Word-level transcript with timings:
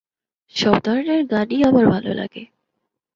সব 0.55 0.75
ধরনের 0.83 1.21
গানই 1.25 1.59
আমার 1.63 1.85
ভালো 1.87 2.11
লাগে। 2.13 2.43